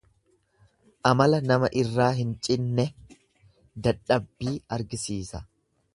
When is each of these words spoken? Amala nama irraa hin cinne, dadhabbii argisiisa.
Amala 1.09 1.41
nama 1.51 1.69
irraa 1.83 2.09
hin 2.21 2.31
cinne, 2.47 2.85
dadhabbii 3.89 4.59
argisiisa. 4.79 5.45